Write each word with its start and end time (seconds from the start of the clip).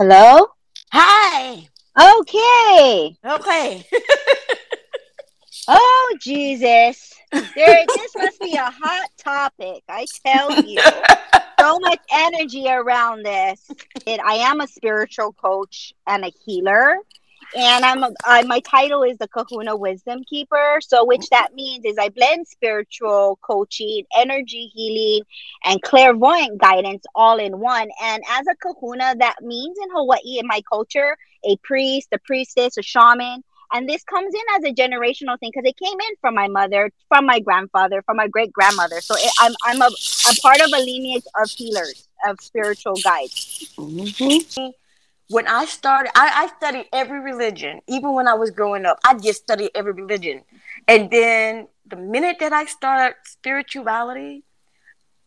Hello? 0.00 0.46
Hi. 0.92 1.66
Okay. 2.00 3.16
Okay. 3.24 3.84
oh, 5.68 6.16
Jesus. 6.22 7.14
There, 7.32 7.84
this 7.88 8.14
must 8.16 8.40
be 8.40 8.54
a 8.54 8.70
hot 8.70 9.10
topic. 9.18 9.82
I 9.88 10.06
tell 10.24 10.62
you. 10.62 10.78
so 11.60 11.80
much 11.80 11.98
energy 12.12 12.68
around 12.68 13.24
this. 13.24 13.68
It, 14.06 14.20
I 14.20 14.34
am 14.34 14.60
a 14.60 14.68
spiritual 14.68 15.32
coach 15.32 15.92
and 16.06 16.24
a 16.24 16.30
healer 16.44 16.98
and 17.56 17.84
I'm 17.84 18.00
my 18.46 18.60
title 18.60 19.02
is 19.02 19.18
the 19.18 19.28
Kahuna 19.28 19.76
Wisdom 19.76 20.22
Keeper. 20.28 20.78
So, 20.80 21.04
which 21.04 21.28
that 21.30 21.54
means 21.54 21.84
is 21.84 21.96
I 21.98 22.10
blend 22.10 22.46
spiritual 22.46 23.38
coaching, 23.42 24.04
energy 24.16 24.70
healing, 24.74 25.24
and 25.64 25.80
clairvoyant 25.82 26.60
guidance 26.60 27.04
all 27.14 27.38
in 27.38 27.58
one. 27.58 27.88
And 28.02 28.22
as 28.30 28.46
a 28.46 28.54
Kahuna, 28.56 29.16
that 29.18 29.36
means 29.42 29.76
in 29.82 29.90
Hawaii, 29.90 30.38
in 30.38 30.46
my 30.46 30.62
culture, 30.70 31.16
a 31.44 31.56
priest, 31.62 32.08
a 32.12 32.18
priestess, 32.18 32.76
a 32.76 32.82
shaman. 32.82 33.42
And 33.70 33.86
this 33.86 34.02
comes 34.04 34.34
in 34.34 34.40
as 34.56 34.64
a 34.64 34.74
generational 34.74 35.38
thing 35.38 35.50
because 35.54 35.68
it 35.68 35.76
came 35.76 35.92
in 35.92 36.16
from 36.22 36.34
my 36.34 36.48
mother, 36.48 36.90
from 37.08 37.26
my 37.26 37.38
grandfather, 37.38 38.00
from 38.02 38.16
my 38.16 38.26
great 38.26 38.50
grandmother. 38.52 39.00
So 39.02 39.14
it, 39.16 39.30
I'm 39.40 39.52
I'm 39.64 39.82
a 39.82 39.90
part 40.40 40.60
of 40.60 40.70
a 40.74 40.78
lineage 40.78 41.24
of 41.40 41.50
healers, 41.50 42.08
of 42.26 42.40
spiritual 42.40 42.96
guides. 42.96 43.72
Mm-hmm 43.76 44.70
when 45.28 45.46
I 45.46 45.66
started, 45.66 46.10
I, 46.14 46.44
I 46.44 46.56
studied 46.56 46.86
every 46.92 47.20
religion. 47.20 47.80
Even 47.86 48.14
when 48.14 48.26
I 48.26 48.34
was 48.34 48.50
growing 48.50 48.86
up, 48.86 48.98
I 49.04 49.14
just 49.14 49.42
studied 49.42 49.70
every 49.74 49.92
religion. 49.92 50.42
And 50.86 51.10
then 51.10 51.68
the 51.86 51.96
minute 51.96 52.36
that 52.40 52.52
I 52.52 52.64
started 52.64 53.16
spirituality 53.24 54.44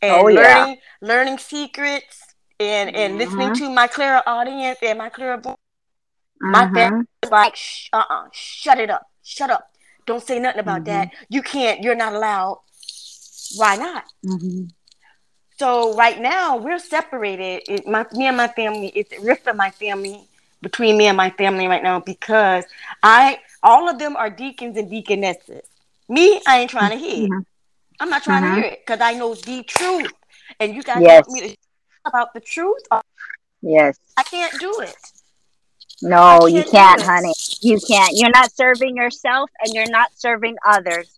and 0.00 0.12
oh, 0.12 0.24
learning 0.24 0.36
yeah. 0.42 0.74
learning 1.00 1.38
secrets 1.38 2.34
and 2.58 2.94
and 2.94 3.12
mm-hmm. 3.12 3.18
listening 3.18 3.54
to 3.54 3.70
my 3.70 3.86
clairaudience 3.86 4.78
and 4.82 4.98
my 4.98 5.08
clear 5.10 5.36
voice, 5.36 5.56
mm-hmm. 6.42 6.50
my 6.50 6.72
family 6.72 7.06
was 7.22 7.30
like, 7.30 7.56
uh 7.92 7.98
uh-uh, 8.08 8.28
shut 8.32 8.78
it 8.78 8.90
up, 8.90 9.06
shut 9.22 9.50
up, 9.50 9.68
don't 10.06 10.22
say 10.22 10.38
nothing 10.38 10.60
about 10.60 10.84
mm-hmm. 10.84 11.10
that. 11.10 11.10
You 11.28 11.42
can't, 11.42 11.82
you're 11.82 11.94
not 11.94 12.14
allowed. 12.14 12.60
Why 13.56 13.76
not? 13.76 14.04
Mm-hmm. 15.62 15.92
So 15.92 15.96
right 15.96 16.20
now 16.20 16.56
we're 16.56 16.78
separated. 16.78 17.62
It, 17.68 17.86
my 17.86 18.06
me 18.12 18.26
and 18.26 18.36
my 18.36 18.48
family. 18.48 18.88
It's 18.94 19.12
a 19.12 19.20
rift 19.20 19.46
of 19.46 19.56
my 19.56 19.70
family 19.70 20.24
between 20.60 20.96
me 20.96 21.06
and 21.06 21.16
my 21.16 21.30
family 21.30 21.66
right 21.66 21.82
now 21.82 22.00
because 22.00 22.64
I 23.02 23.38
all 23.62 23.88
of 23.88 23.98
them 23.98 24.16
are 24.16 24.30
deacons 24.30 24.76
and 24.76 24.90
deaconesses. 24.90 25.62
Me, 26.08 26.40
I 26.46 26.60
ain't 26.60 26.70
trying 26.70 26.90
to 26.90 26.96
hear. 26.96 27.28
Mm-hmm. 27.28 27.40
I'm 28.00 28.10
not 28.10 28.22
trying 28.22 28.42
mm-hmm. 28.42 28.54
to 28.54 28.60
hear 28.60 28.70
it 28.72 28.80
because 28.84 29.00
I 29.00 29.14
know 29.14 29.34
the 29.34 29.62
truth, 29.62 30.12
and 30.58 30.74
you 30.74 30.82
guys 30.82 31.00
yes. 31.00 31.24
want 31.26 31.42
me 31.42 31.50
to 31.50 31.56
about 32.04 32.34
the 32.34 32.40
truth. 32.40 32.82
Yes, 33.60 33.98
I 34.16 34.22
can't 34.24 34.58
do 34.58 34.80
it. 34.80 34.96
No, 36.04 36.40
can't 36.40 36.52
you 36.52 36.64
can't, 36.64 37.00
honey. 37.00 37.32
You 37.60 37.78
can't. 37.86 38.16
You're 38.16 38.30
not 38.30 38.50
serving 38.52 38.96
yourself, 38.96 39.50
and 39.60 39.72
you're 39.72 39.90
not 39.90 40.10
serving 40.16 40.56
others 40.66 41.16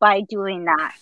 by 0.00 0.22
doing 0.22 0.64
that 0.64 0.96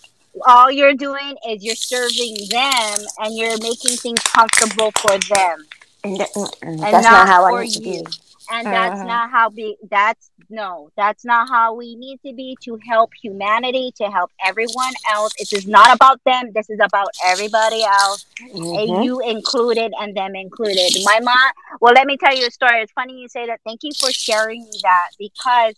all 0.47 0.71
you're 0.71 0.95
doing 0.95 1.37
is 1.49 1.65
you're 1.65 1.75
serving 1.75 2.37
them 2.49 3.01
and 3.19 3.37
you're 3.37 3.59
making 3.59 3.97
things 3.97 4.21
comfortable 4.21 4.91
for 4.93 5.19
them. 5.19 5.67
And, 6.05 6.19
that, 6.19 6.29
and 6.63 6.79
that's 6.81 7.05
not, 7.05 7.27
not 7.27 7.29
how 7.29 7.55
I 7.55 7.65
need 7.65 7.73
to 7.73 7.81
be. 7.81 8.05
And 8.51 8.67
uh-huh. 8.67 8.71
that's 8.71 9.01
not 9.03 9.31
how 9.31 9.51
be 9.51 9.77
that's 9.89 10.31
no, 10.51 10.91
that's 10.97 11.25
not 11.25 11.49
how 11.49 11.75
we 11.75 11.95
need 11.95 12.21
to 12.27 12.35
be 12.35 12.57
to 12.65 12.79
help 12.87 13.13
humanity, 13.23 13.93
to 13.97 14.11
help 14.11 14.31
everyone 14.45 14.93
else. 15.11 15.33
It 15.39 15.53
is 15.53 15.61
is 15.61 15.67
not 15.69 15.95
about 15.95 16.21
them. 16.27 16.51
This 16.55 16.69
is 16.69 16.81
about 16.83 17.09
everybody 17.25 17.85
else. 17.85 18.27
Mm-hmm. 18.43 18.93
And 18.93 19.05
you 19.05 19.21
included 19.21 19.93
and 19.99 20.15
them 20.17 20.35
included. 20.35 20.91
My 21.05 21.21
mom 21.21 21.37
well 21.81 21.95
let 21.95 22.07
me 22.07 22.17
tell 22.17 22.37
you 22.37 22.47
a 22.47 22.51
story. 22.51 22.81
It's 22.81 22.93
funny 22.93 23.21
you 23.21 23.29
say 23.29 23.47
that. 23.47 23.61
Thank 23.65 23.81
you 23.85 23.93
for 23.95 24.11
sharing 24.13 24.67
that 24.83 25.11
because 25.19 25.75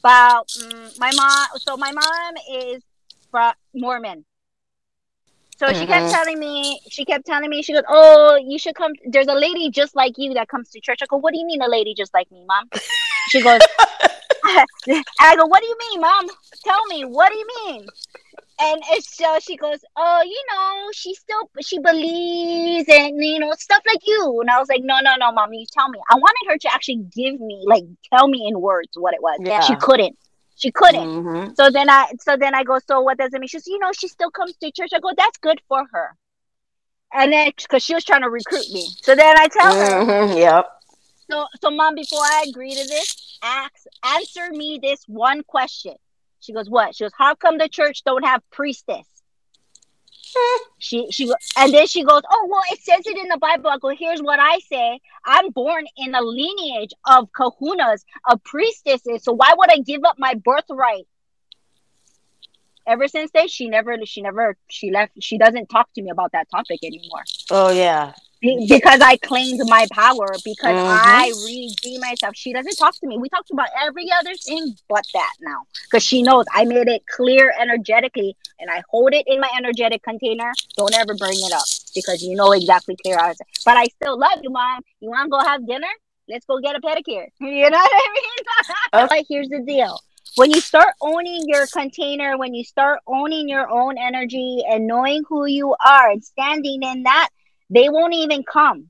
about 0.00 0.52
um, 0.62 0.90
my 0.98 1.10
mom 1.16 1.46
so 1.58 1.76
my 1.76 1.90
mom 1.90 2.34
is 2.52 2.82
Mormon. 3.74 4.24
So 5.62 5.68
mm-hmm. 5.68 5.80
she 5.80 5.86
kept 5.86 6.06
mm-hmm. 6.06 6.14
telling 6.14 6.38
me, 6.38 6.80
she 6.88 7.04
kept 7.04 7.26
telling 7.26 7.48
me, 7.48 7.62
she 7.62 7.72
goes, 7.72 7.84
Oh, 7.88 8.36
you 8.36 8.58
should 8.58 8.74
come. 8.74 8.92
There's 9.06 9.28
a 9.28 9.34
lady 9.34 9.70
just 9.70 9.94
like 9.94 10.14
you 10.16 10.34
that 10.34 10.48
comes 10.48 10.70
to 10.70 10.80
church. 10.80 11.00
I 11.02 11.06
go, 11.06 11.18
What 11.18 11.32
do 11.32 11.38
you 11.38 11.46
mean 11.46 11.62
a 11.62 11.68
lady 11.68 11.94
just 11.94 12.12
like 12.14 12.30
me, 12.30 12.44
mom? 12.46 12.68
She 13.28 13.40
goes, 13.40 13.60
I 14.44 15.36
go, 15.36 15.46
What 15.46 15.60
do 15.60 15.68
you 15.68 15.76
mean, 15.78 16.00
mom? 16.00 16.26
Tell 16.64 16.84
me, 16.86 17.04
what 17.04 17.30
do 17.30 17.38
you 17.38 17.46
mean? 17.66 17.86
And 18.60 18.82
so 19.00 19.38
she 19.40 19.56
goes, 19.56 19.78
Oh, 19.96 20.22
you 20.24 20.44
know, 20.50 20.90
she 20.92 21.14
still 21.14 21.48
she 21.60 21.78
believes 21.78 22.88
and 22.88 23.22
you 23.22 23.38
know, 23.38 23.52
stuff 23.52 23.82
like 23.86 24.00
you. 24.04 24.40
And 24.40 24.50
I 24.50 24.58
was 24.58 24.68
like, 24.68 24.82
No, 24.82 24.98
no, 25.00 25.14
no, 25.16 25.30
mom, 25.32 25.52
you 25.52 25.66
tell 25.72 25.88
me. 25.88 26.00
I 26.10 26.16
wanted 26.16 26.52
her 26.52 26.58
to 26.58 26.74
actually 26.74 27.04
give 27.14 27.40
me, 27.40 27.62
like, 27.66 27.84
tell 28.12 28.26
me 28.26 28.46
in 28.48 28.60
words 28.60 28.90
what 28.96 29.14
it 29.14 29.22
was. 29.22 29.38
Yeah. 29.44 29.60
She 29.60 29.76
couldn't. 29.76 30.16
She 30.62 30.70
couldn't. 30.70 31.08
Mm-hmm. 31.08 31.54
So 31.54 31.70
then 31.70 31.90
I 31.90 32.12
so 32.20 32.36
then 32.36 32.54
I 32.54 32.62
go, 32.62 32.78
so 32.86 33.00
what 33.00 33.18
does 33.18 33.34
it 33.34 33.40
mean? 33.40 33.48
She 33.48 33.58
says, 33.58 33.66
you 33.66 33.80
know, 33.80 33.90
she 33.90 34.06
still 34.06 34.30
comes 34.30 34.54
to 34.58 34.70
church. 34.70 34.90
I 34.94 35.00
go, 35.00 35.10
that's 35.16 35.36
good 35.38 35.60
for 35.66 35.84
her. 35.92 36.16
And 37.12 37.32
then 37.32 37.50
because 37.56 37.82
she 37.82 37.94
was 37.94 38.04
trying 38.04 38.22
to 38.22 38.30
recruit 38.30 38.70
me. 38.72 38.86
So 39.02 39.16
then 39.16 39.36
I 39.36 39.48
tell 39.48 39.74
mm-hmm. 39.74 40.08
her, 40.08 40.38
Yep. 40.38 40.66
So 41.28 41.46
so 41.60 41.70
mom, 41.72 41.96
before 41.96 42.20
I 42.20 42.44
agree 42.48 42.76
to 42.76 42.86
this, 42.86 43.40
ask 43.42 43.72
answer 44.04 44.52
me 44.52 44.78
this 44.80 45.02
one 45.08 45.42
question. 45.42 45.96
She 46.38 46.52
goes, 46.52 46.70
What? 46.70 46.94
She 46.94 47.02
goes, 47.02 47.12
How 47.18 47.34
come 47.34 47.58
the 47.58 47.68
church 47.68 48.04
don't 48.04 48.24
have 48.24 48.40
priestess? 48.52 49.08
She 50.78 51.10
she 51.10 51.32
and 51.56 51.72
then 51.72 51.86
she 51.86 52.04
goes, 52.04 52.22
oh 52.30 52.48
well, 52.50 52.62
it 52.70 52.82
says 52.82 53.06
it 53.06 53.16
in 53.16 53.28
the 53.28 53.38
Bible. 53.38 53.70
I 53.70 53.78
go, 53.78 53.88
here's 53.90 54.20
what 54.20 54.38
I 54.40 54.58
say. 54.60 55.00
I'm 55.24 55.50
born 55.50 55.84
in 55.96 56.14
a 56.14 56.22
lineage 56.22 56.92
of 57.06 57.30
kahunas, 57.32 58.04
of 58.28 58.42
priestesses. 58.44 59.24
So 59.24 59.32
why 59.32 59.52
would 59.56 59.70
I 59.70 59.78
give 59.78 60.02
up 60.04 60.18
my 60.18 60.34
birthright? 60.34 61.06
Ever 62.86 63.06
since 63.06 63.30
then, 63.32 63.46
she 63.46 63.68
never, 63.68 63.96
she 64.04 64.22
never, 64.22 64.56
she 64.68 64.90
left. 64.90 65.12
She 65.20 65.38
doesn't 65.38 65.68
talk 65.68 65.88
to 65.94 66.02
me 66.02 66.10
about 66.10 66.32
that 66.32 66.50
topic 66.50 66.80
anymore. 66.82 67.22
Oh 67.50 67.70
yeah, 67.70 68.12
because 68.42 69.00
I 69.00 69.16
claimed 69.18 69.60
my 69.66 69.86
power 69.92 70.26
because 70.44 70.74
mm-hmm. 70.74 71.06
I 71.06 71.32
redeem 71.46 72.00
myself. 72.00 72.34
She 72.34 72.52
doesn't 72.52 72.74
talk 72.76 72.98
to 72.98 73.06
me. 73.06 73.18
We 73.18 73.28
talked 73.28 73.50
about 73.50 73.68
every 73.80 74.10
other 74.10 74.34
thing 74.34 74.74
but 74.88 75.04
that 75.14 75.32
now 75.40 75.66
because 75.84 76.02
she 76.02 76.22
knows 76.22 76.44
I 76.52 76.64
made 76.64 76.88
it 76.88 77.06
clear 77.06 77.54
energetically 77.60 78.36
and 78.62 78.70
I 78.70 78.82
hold 78.88 79.12
it 79.12 79.24
in 79.26 79.40
my 79.40 79.50
energetic 79.56 80.02
container. 80.02 80.52
Don't 80.76 80.94
ever 80.94 81.14
bring 81.14 81.34
it 81.34 81.52
up 81.52 81.66
because 81.94 82.22
you 82.22 82.34
know 82.34 82.52
exactly 82.52 82.96
clear 83.02 83.18
I 83.18 83.28
was. 83.28 83.38
But 83.64 83.76
I 83.76 83.84
still 83.86 84.18
love 84.18 84.38
you, 84.42 84.50
mom. 84.50 84.80
You 85.00 85.10
want 85.10 85.26
to 85.26 85.30
go 85.30 85.40
have 85.40 85.66
dinner? 85.66 85.92
Let's 86.28 86.46
go 86.46 86.60
get 86.60 86.76
a 86.76 86.80
pedicure. 86.80 87.26
You 87.40 87.68
know 87.68 87.78
what 87.78 87.90
I 87.92 88.08
mean? 88.14 89.04
okay. 89.04 89.24
here's 89.28 89.48
the 89.48 89.60
deal 89.66 89.98
when 90.36 90.50
you 90.50 90.60
start 90.60 90.94
owning 91.00 91.44
your 91.46 91.66
container, 91.66 92.38
when 92.38 92.54
you 92.54 92.64
start 92.64 93.00
owning 93.06 93.48
your 93.48 93.68
own 93.68 93.98
energy 93.98 94.62
and 94.66 94.86
knowing 94.86 95.22
who 95.28 95.44
you 95.46 95.74
are 95.84 96.10
and 96.10 96.24
standing 96.24 96.82
in 96.82 97.02
that, 97.02 97.28
they 97.68 97.88
won't 97.88 98.14
even 98.14 98.42
come. 98.42 98.88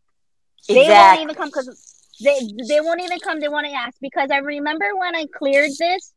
Exactly. 0.68 0.84
They 0.84 0.88
won't 0.88 1.20
even 1.20 1.34
come 1.34 1.48
because 1.48 2.04
they 2.22 2.38
they 2.68 2.80
won't 2.80 3.00
even 3.00 3.18
come. 3.18 3.40
They 3.40 3.48
want 3.48 3.66
to 3.66 3.72
ask 3.72 3.96
because 4.00 4.30
I 4.30 4.38
remember 4.38 4.96
when 4.96 5.16
I 5.16 5.26
cleared 5.36 5.72
this, 5.78 6.12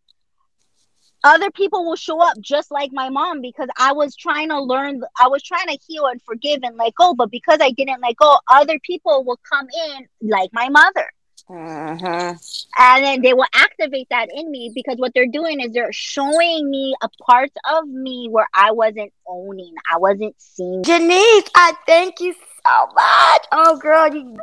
other 1.26 1.50
people 1.50 1.86
will 1.86 1.96
show 1.96 2.22
up 2.22 2.40
just 2.40 2.72
like 2.72 2.92
my 2.94 3.10
mom 3.10 3.42
because 3.42 3.68
I 3.78 3.94
was 3.94 4.16
trying 4.16 4.50
to 4.50 4.62
learn. 4.62 5.02
I 5.20 5.28
was 5.28 5.42
trying 5.42 5.68
to 5.68 5.78
heal 5.86 6.06
and 6.06 6.22
forgive 6.22 6.60
and 6.64 6.78
let 6.78 6.94
go, 6.96 7.16
but 7.16 7.32
because 7.32 7.58
I 7.62 7.72
didn't 7.72 8.00
let 8.02 8.16
go, 8.16 8.38
other 8.50 8.80
people 8.84 9.24
will 9.26 9.40
come 9.50 9.68
in 9.90 10.30
like 10.30 10.52
my 10.54 10.70
mother. 10.70 11.10
Uh-huh. 11.48 12.34
And 12.80 13.04
then 13.04 13.22
they 13.22 13.34
will 13.34 13.48
activate 13.54 14.08
that 14.10 14.30
in 14.34 14.50
me 14.50 14.72
because 14.74 14.98
what 14.98 15.14
they're 15.14 15.28
doing 15.28 15.60
is 15.62 15.72
they're 15.74 15.94
showing 15.94 16.70
me 16.70 16.96
a 17.02 17.10
part 17.24 17.52
of 17.72 17.88
me 17.88 18.28
where 18.32 18.48
I 18.54 18.72
wasn't 18.72 19.12
owning, 19.28 19.74
I 19.92 19.98
wasn't 19.98 20.36
seeing. 20.38 20.84
Janese, 20.84 21.50
I 21.56 21.74
thank 21.86 22.20
you 22.20 22.34
so 22.34 22.88
much. 22.96 23.46
Oh, 23.52 23.78
girl, 23.78 24.14
you 24.14 24.38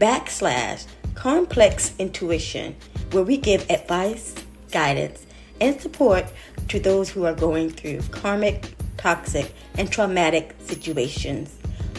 backslash 0.00 0.86
complex 1.14 1.94
intuition, 1.98 2.74
where 3.10 3.22
we 3.22 3.36
give 3.36 3.70
advice, 3.70 4.34
guidance, 4.70 5.26
and 5.60 5.78
support 5.80 6.24
to 6.68 6.80
those 6.80 7.10
who 7.10 7.24
are 7.24 7.34
going 7.34 7.70
through 7.70 8.00
karmic, 8.10 8.74
toxic, 8.96 9.54
and 9.76 9.92
traumatic 9.92 10.54
situations. 10.64 11.54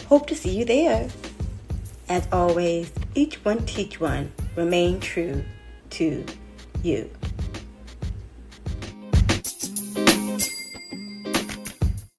Hope 0.08 0.26
to 0.26 0.34
see 0.34 0.56
you 0.56 0.64
there. 0.64 1.08
As 2.08 2.26
always, 2.32 2.90
each 3.14 3.36
one 3.44 3.64
teach 3.64 4.00
one. 4.00 4.32
Remain 4.56 4.98
true 5.00 5.44
to 5.90 6.24
you. 6.82 7.08